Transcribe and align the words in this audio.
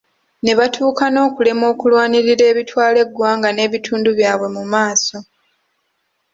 Nebatuuka 0.45 1.03
n'okulemwa 1.09 1.65
okulwanirira 1.73 2.43
ebitwala 2.51 2.97
eggwanga 3.05 3.49
n'ebitundu 3.53 4.09
byabwe 4.17 4.47
mu 4.55 4.63
maaso. 4.73 5.15